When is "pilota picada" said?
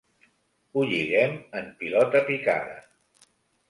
1.85-2.85